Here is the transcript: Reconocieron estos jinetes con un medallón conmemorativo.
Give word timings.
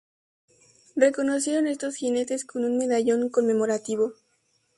Reconocieron 0.95 1.67
estos 1.67 1.95
jinetes 1.95 2.43
con 2.43 2.65
un 2.65 2.75
medallón 2.75 3.29
conmemorativo. 3.29 4.15